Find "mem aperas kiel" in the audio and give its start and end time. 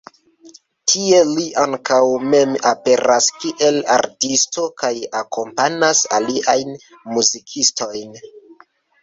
2.31-3.77